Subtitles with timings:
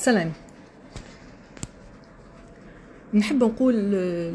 [0.00, 0.32] سلام.
[3.14, 3.74] نحب نقول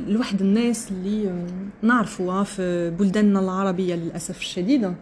[0.07, 1.45] لواحد الناس اللي
[1.81, 4.93] نعرفوها في بلداننا العربية للأسف الشديد.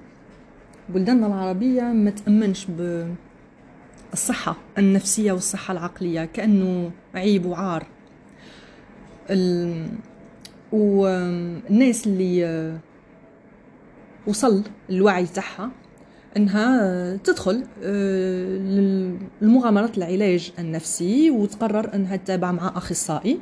[0.90, 2.68] بلداننا العربية ما تأمنش
[4.12, 7.86] بالصحة النفسية والصحة العقلية كأنه عيب وعار.
[9.30, 9.88] ال...
[10.72, 12.80] والناس اللي
[14.28, 15.72] وصل الوعي تاعها
[16.38, 18.58] إنها تدخل آه،
[19.42, 23.40] لمغامرة العلاج النفسي وتقرر إنها تتابع مع أخصائي.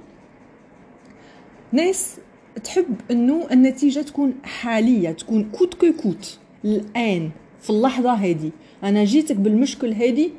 [1.72, 2.18] ناس
[2.64, 6.40] تحب إنه النتيجة تكون حالية تكون كوت كو كوت.
[6.66, 7.30] الآن
[7.62, 8.52] في اللحظة هذه
[8.84, 10.30] أنا جيتك بالمشكل هذه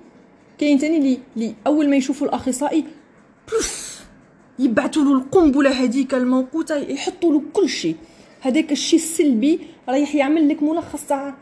[0.58, 2.84] كاين تاني اللي, اللي أول ما يشوفوا الأخصائي
[3.52, 4.02] بوف
[4.58, 7.96] يبعثوا له القنبلة هذيك الموقوتة يحطوا له كل شيء.
[8.40, 11.34] هذاك الشيء السلبي رايح يعمل لك ملخص تاع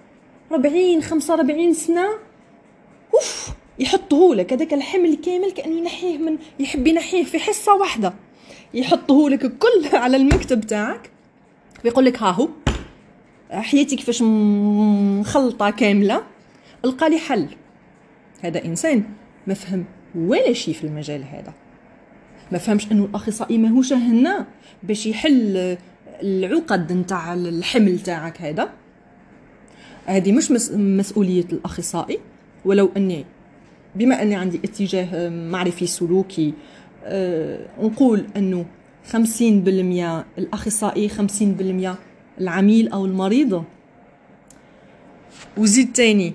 [0.52, 2.08] 40 45 سنة.
[3.14, 3.50] أوف!
[3.78, 8.14] يحطه لك هذاك الحمل كامل كأنه ينحيه من يحب ينحيه في حصة واحدة.
[8.74, 11.10] يحطه لك الكل على المكتب تاعك.
[11.84, 12.48] ويقول لك ها هو
[13.50, 16.22] حياتي كيفاش مخلطة كاملة
[16.84, 17.46] القى لي حل.
[18.40, 19.04] هذا إنسان
[19.46, 21.52] ما فهم ولا شيء في المجال هذا.
[22.52, 24.46] ما فهمش أنه الأخصائي ماهوش هنا
[24.82, 25.76] باش يحل
[26.22, 28.79] العقد نتاع الحمل تاعك هذا.
[30.06, 32.18] هذه مش مسؤولية الأخصائي
[32.64, 33.24] ولو أني
[33.94, 36.54] بما أني عندي اتجاه معرفي سلوكي
[37.04, 38.66] أه نقول أنه
[39.12, 39.14] 50%
[40.38, 41.96] الأخصائي 50%
[42.40, 43.64] العميل أو المريض.
[45.56, 46.34] وزيد تاني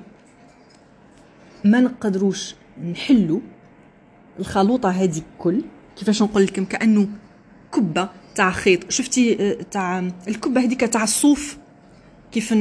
[1.63, 2.55] ما نقدروش
[2.91, 3.41] نحلو
[4.39, 5.61] الخلوطة هذه كل.
[5.95, 7.07] كيفاش نقول لكم؟ كأنه
[7.73, 8.91] كبة تاع خيط.
[8.91, 11.57] شفتي آه، تاع الكبة هذيك تاع الصوف؟
[12.35, 12.53] كيف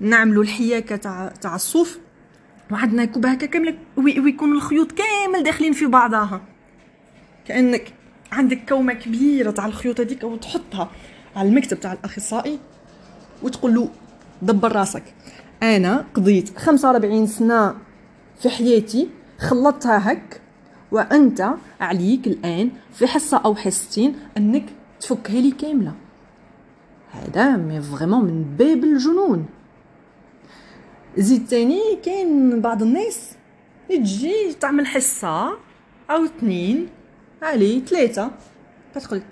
[0.00, 1.98] نعملوا الحياكه تاع تاع الصوف.
[2.70, 6.40] وعندنا كوبه هكا كاملة ويكون الخيوط كامل داخلين في بعضها.
[7.48, 7.92] كأنك
[8.32, 10.90] عندك كومة كبيرة تاع الخيوط هذيك وتحطها
[11.36, 12.58] على المكتب تاع الأخصائي
[13.42, 13.88] وتقول له
[14.42, 15.02] دبر راسك.
[15.62, 17.74] أنا قضيت 45 سنة
[18.42, 19.08] في حياتي
[19.38, 20.40] خلطتها هك
[20.92, 24.64] وأنت عليك الآن في حصة أو حصتين أنك
[25.00, 25.94] تفكها لي كاملة.
[27.14, 29.46] هذا mais vraiment من باب الجنون.
[31.16, 33.30] زيد تاني كاين بعض الناس
[33.88, 35.48] تجي تعمل حصه
[36.10, 36.88] أو اثنين
[37.42, 38.30] ولا ثلاثة
[38.94, 39.22] كتقول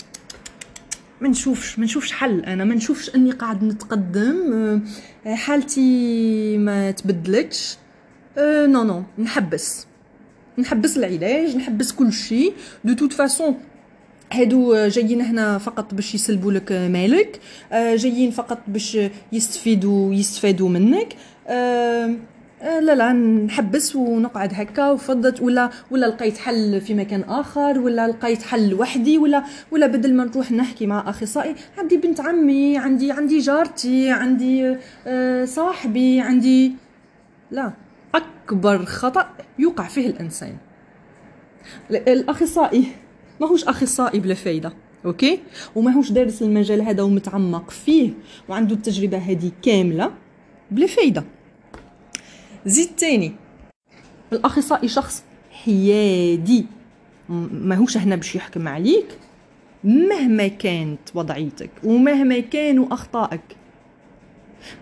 [1.21, 4.83] ما نشوفش ما نشوفش حل أنا ما نشوفش أني قاعد نتقدم
[5.25, 7.79] حالتي ما تبدلتش.
[8.39, 9.87] non non نحبس.
[10.59, 12.55] نحبس العلاج نحبس كل شيء.
[12.85, 13.61] de toute façon
[14.33, 17.41] هادو جايين هنا فقط باش يسلبوا لك مالك
[17.73, 18.99] آه، جايين فقط باش
[19.33, 21.17] يستفيدوا يستفادوا منك.
[21.49, 22.15] آه،
[22.63, 24.91] آه، لا لا نحبس ونقعد هكا.
[24.91, 30.15] وفضت ولا ولا لقيت حل في مكان آخر ولا لقيت حل وحدي ولا ولا بدل
[30.15, 34.77] ما نروح نحكي مع أخصائي عندي بنت عمي عندي عندي جارتي عندي
[35.47, 36.73] صاحبي عندي
[37.51, 37.73] لا
[38.15, 39.29] أكبر خطأ
[39.59, 40.57] يوقع فيه الإنسان.
[41.91, 42.85] الأخصائي
[43.43, 44.73] ماهوش اخصائي بلا فايده
[45.05, 45.41] أوكي؟
[45.75, 48.11] وماهوش دارس المجال هذا ومتعمق فيه
[48.49, 50.13] وعنده التجربة هذه كاملة
[50.71, 51.25] بلا فايده
[52.67, 53.33] زيد تاني
[54.33, 56.67] الأخصائي شخص حيادي.
[57.53, 59.07] ماهوش هنا باش يحكم عليك
[59.85, 63.57] مهما كانت وضعيتك ومهما كانوا أخطائك.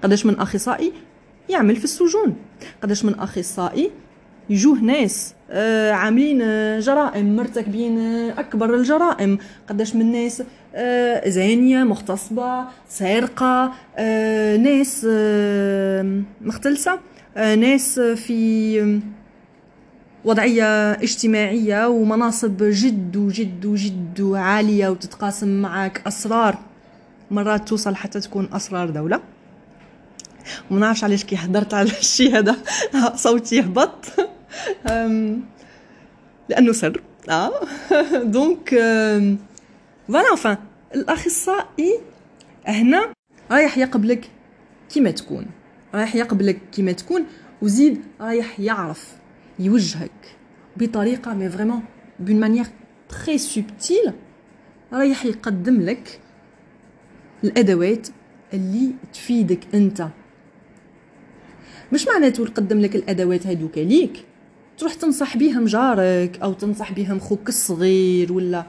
[0.02, 0.92] قداش من أخصائي
[1.48, 2.36] يعمل في السجون
[2.82, 3.90] قداش من أخصائي
[4.50, 9.38] يجوه ناس آه عاملين آه جرائم مرتكبين آه أكبر الجرائم.
[9.68, 10.42] قداش من ناس
[11.26, 13.72] زانية مغتصبة سارقة
[14.56, 15.06] ناس
[16.40, 16.98] مختلفة
[17.36, 19.00] ناس في
[20.24, 26.58] وضعية اجتماعية ومناصب جد وجد وجد عالية وتتقاسم معك أسرار.
[27.30, 29.20] مرات توصل حتى تكون أسرار دولة.
[30.70, 32.56] وما نعرفش علاش كي هضرت على الشيء هذا
[33.16, 34.29] صوتي يهبط.
[36.48, 37.02] لأنه سر.
[37.30, 37.52] آه.
[38.22, 38.68] donc
[40.08, 40.56] voilà enfin
[40.94, 42.00] الأخصائي
[42.66, 43.12] هنا
[43.50, 44.30] رايح يقبلك
[44.90, 45.46] كيما تكون.
[45.94, 47.24] رايح يقبلك كيما تكون
[47.62, 49.16] وزيد رايح يعرف
[49.58, 50.36] يوجهك
[50.76, 51.82] بطريقة mais vraiment
[52.18, 52.66] d'une manière
[53.08, 54.12] très subtile
[54.92, 56.20] رايح يقدم لك
[57.44, 58.08] الأدوات
[58.54, 60.06] اللي تفيدك أنت.
[61.92, 64.24] مش معناته يقدم لك الأدوات هذوك ليك.
[64.80, 68.64] تروح تنصح بيهم جارك أو تنصح بيهم خوك الصغير ولا؟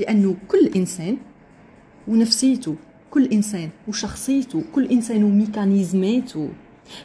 [0.00, 1.16] لأنه كل إنسان
[2.08, 2.74] ونفسيته
[3.10, 6.48] كل إنسان وشخصيته كل إنسان وميكانيزماته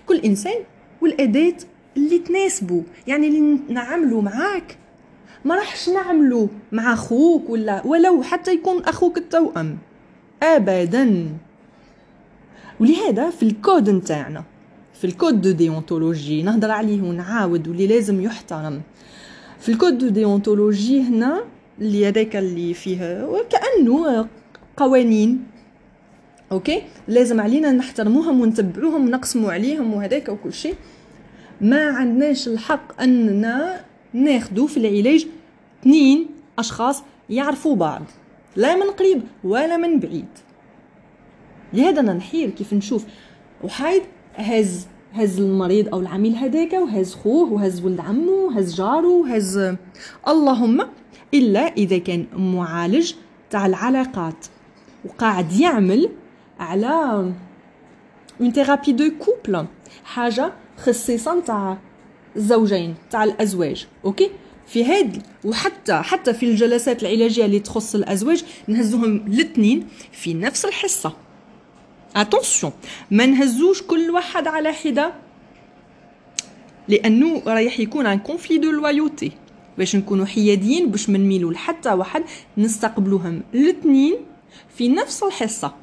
[0.05, 0.63] كل إنسان
[1.01, 1.55] والأداة
[1.97, 2.83] اللي تناسبه.
[3.07, 4.77] يعني اللي نعملوا معاك.
[5.45, 9.77] ما راحش نعملو مع خوك ولا؟ ولو حتى يكون أخوك التوأم.
[10.43, 11.27] ابدا.
[12.79, 14.43] ولهذا في الكود نتاعنا
[14.99, 18.81] في ال code de déontologie نهضر عليه ونعاود واللي لازم يحترم.
[19.59, 21.43] في ال code de déontologie هنا
[21.81, 24.27] اللي هذاك اللي فيه كانه
[24.77, 25.43] قوانين
[26.51, 30.75] OK؟ لازم علينا نحترموهم ونتبعوهم ونقسموا عليهم وهذاك وكل شيء.
[31.61, 35.27] ما عندناش الحق أننا ناخذوا في العلاج
[35.81, 36.27] اثنين
[36.59, 38.03] أشخاص يعرفوا بعض
[38.55, 40.27] لا من قريب ولا من بعيد.
[41.73, 43.05] لهذا أنا نحير كيف نشوف.
[43.63, 44.01] واحد
[44.35, 49.75] هز هز المريض أو العميل هذاك وهز خوه وهز ولد عمه وهز جاره وهز
[50.27, 50.85] اللهم
[51.33, 53.13] إلا إذا كان معالج
[53.49, 54.45] تاع العلاقات.
[55.05, 56.09] وقاعد يعمل
[56.59, 57.31] على
[58.41, 59.65] une thérapie de couple
[60.03, 61.77] حاجة خصيصا نتاع
[62.35, 64.29] الزوجين تاع الأزواج OK؟
[64.67, 71.13] في هاد وحتى حتى في الجلسات العلاجية اللي تخص الأزواج نهزوهم الاثنين في نفس الحصة.
[72.15, 72.71] attention
[73.11, 75.13] ما نهزوش كل واحد على حدة.
[76.87, 79.31] لأنه رايح يكون un conflit de loyauté
[79.77, 82.23] باش نكونوا حياديين باش ما نميلوا لحتى واحد
[82.57, 83.41] نستقبلوهم.
[83.53, 84.15] الاثنين
[84.77, 85.73] في نفس الحصة.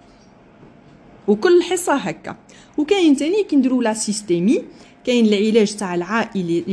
[1.28, 2.36] وكل حصة هكا.
[2.78, 4.62] وكاين تاني كي نديروا la systémie.
[5.06, 6.64] كاين العلاج تاع العائلي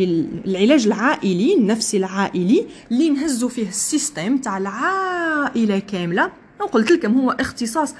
[0.46, 6.32] العلاج العائلي النفسي العائلي اللي نهزوا فيه ال système تاع العائلة كاملة.
[6.72, 7.96] قلت لكم هو اختصاص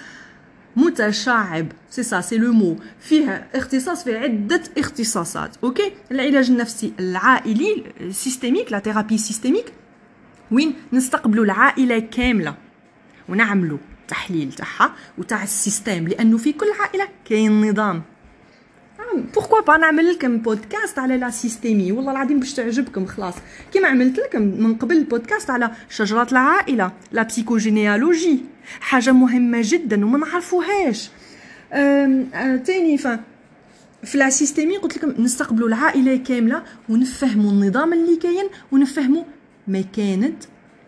[0.75, 1.68] متشعب.
[1.90, 5.56] c'est ça c'est le mot فيها اختصاص في عدة اختصاصات.
[5.64, 9.74] OK العلاج النفسي العائلي systémique la thérapie systémique
[10.52, 12.56] وين نستقبلوا العائلة كاملة؟
[13.30, 13.78] ونعملوا
[14.08, 18.04] تحليل تاعها وتاع ال système لأنه في كل عائلة كاين نظام.
[19.34, 23.34] pourquoi pas نعمل لكم بودكاست على la systémie والله العظيم باش تعجبكم خلاص.
[23.74, 28.40] كيما عملت لكم من قبل البودكاست على شجرة العائلة la psychogénéalogie
[28.80, 31.10] حاجة مهمة جدا وما نعرفوهاش.
[32.65, 33.07] تاني ف
[34.04, 39.24] في la systémie قلت لكم نستقبلوا العائلة كاملة ونفهموا النظام اللي كاين ونفهموا
[39.68, 40.33] مكانه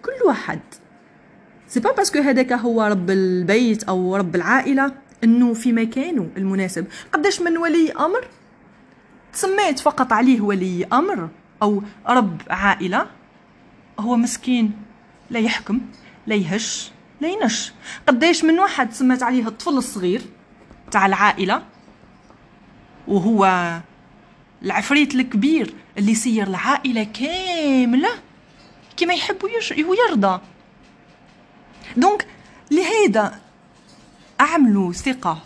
[0.02, 0.60] كل واحد.
[1.68, 4.92] c'est pas parce que هذاك هو رب البيت أو رب العائلة
[5.24, 6.86] إنه في مكانه المناسب.
[7.14, 8.28] قداش من ولي أمر؟
[9.34, 11.30] تسميت فقط عليه ولي أمر
[11.62, 13.08] أو رب عائلة
[14.00, 14.72] هو مسكين
[15.30, 15.82] لا يحكم
[16.28, 16.92] لا يهش.
[17.26, 17.72] لا ينش
[18.08, 20.22] قداش من واحد سميت عليه الطفل الصغير
[20.92, 21.64] تاع العائلة
[23.08, 23.72] وهو
[24.64, 28.10] العفريت الكبير اللي يسير العائلة كاملة
[28.98, 29.38] كما يحب
[29.88, 30.42] ويرضى
[31.98, 32.28] دونك
[32.72, 33.40] لهذا
[34.42, 35.42] أعملوا ثقة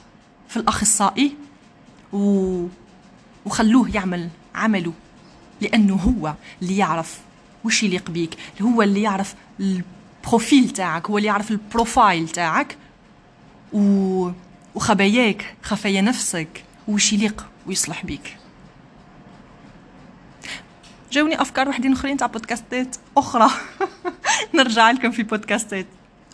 [0.49, 1.35] في الأخصائي
[2.13, 2.65] و...
[3.45, 4.93] وخلوه يعمل عمله
[5.61, 7.19] لأنه هو اللي يعرف
[7.63, 9.35] وش يليق بيك هو اللي يعرف
[10.24, 12.77] ال profil تاعك هو اللي يعرف ال profil تاعك
[13.74, 14.30] و...
[14.75, 18.38] وخباياك خفايا نفسك وش يليق ويصلح بيك.
[21.12, 23.50] جاوني أفكار وحدين أخرين تاع بودكاستات أخرى.
[24.56, 25.86] نرجع لكم في بودكاستات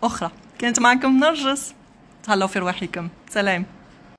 [0.03, 0.31] أخرى.
[0.59, 1.73] كانت معكم نرجس.
[2.23, 3.09] تهلاو في رواحكم.
[3.29, 3.65] سلام.